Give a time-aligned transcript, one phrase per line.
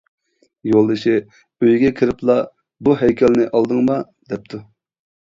[0.67, 1.11] يولدىشى
[1.65, 3.99] ئۆيگە كىرىپلا:-بۇ ھەيكەلنى ئالدىڭما؟
[4.33, 4.65] -دەپتۇ.